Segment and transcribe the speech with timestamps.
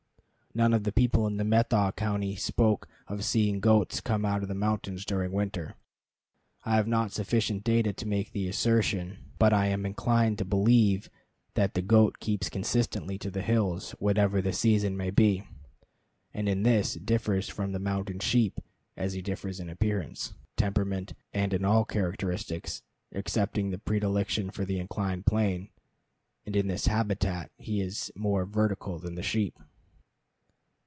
[0.53, 4.49] None of the people in the Methow country spoke of seeing goats come out of
[4.49, 5.75] the mountains during winter.
[6.65, 11.09] I have not sufficient data to make the assertion, but I am inclined to believe
[11.53, 15.47] that the goat keeps consistently to the hills, whatever the season may be,
[16.33, 18.59] and in this differs from the mountain sheep
[18.97, 22.83] as he differs in appearance, temperament, and in all characteristics
[23.13, 25.69] excepting the predilection for the inclined plane;
[26.45, 27.25] and in this habit
[27.55, 29.57] he is more vertical than the sheep.